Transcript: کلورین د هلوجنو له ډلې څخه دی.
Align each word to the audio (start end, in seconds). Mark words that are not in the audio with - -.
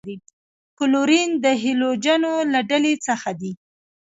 کلورین 0.77 1.29
د 1.43 1.45
هلوجنو 1.63 2.33
له 2.53 2.59
ډلې 2.69 2.93
څخه 3.07 3.29
دی. 3.41 3.51